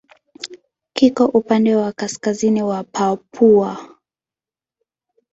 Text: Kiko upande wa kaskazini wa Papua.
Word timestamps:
Kiko 0.93 1.25
upande 1.25 1.75
wa 1.75 1.91
kaskazini 1.91 2.61
wa 2.61 2.83
Papua. 2.83 3.97